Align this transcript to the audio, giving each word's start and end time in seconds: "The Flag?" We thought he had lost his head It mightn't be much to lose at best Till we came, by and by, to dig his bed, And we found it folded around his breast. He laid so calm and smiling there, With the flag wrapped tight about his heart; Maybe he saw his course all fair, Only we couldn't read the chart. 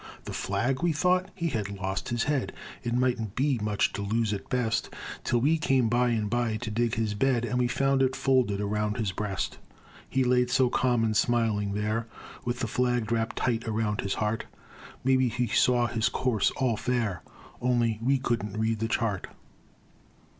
"The 0.23 0.33
Flag?" 0.33 0.81
We 0.81 0.93
thought 0.93 1.29
he 1.35 1.49
had 1.49 1.69
lost 1.69 2.09
his 2.09 2.23
head 2.23 2.53
It 2.81 2.95
mightn't 2.95 3.35
be 3.35 3.59
much 3.61 3.93
to 3.93 4.01
lose 4.01 4.33
at 4.33 4.49
best 4.49 4.89
Till 5.23 5.37
we 5.41 5.59
came, 5.59 5.89
by 5.89 6.09
and 6.09 6.27
by, 6.27 6.57
to 6.57 6.71
dig 6.71 6.95
his 6.95 7.13
bed, 7.13 7.45
And 7.45 7.59
we 7.59 7.67
found 7.67 8.01
it 8.01 8.15
folded 8.15 8.59
around 8.61 8.97
his 8.97 9.11
breast. 9.11 9.59
He 10.09 10.23
laid 10.23 10.49
so 10.49 10.71
calm 10.71 11.03
and 11.03 11.15
smiling 11.15 11.75
there, 11.75 12.07
With 12.45 12.61
the 12.61 12.67
flag 12.67 13.11
wrapped 13.11 13.35
tight 13.35 13.67
about 13.67 14.01
his 14.01 14.15
heart; 14.15 14.45
Maybe 15.03 15.29
he 15.29 15.45
saw 15.45 15.85
his 15.85 16.09
course 16.09 16.49
all 16.57 16.77
fair, 16.77 17.21
Only 17.61 17.99
we 18.01 18.17
couldn't 18.17 18.57
read 18.57 18.79
the 18.79 18.87
chart. 18.87 19.27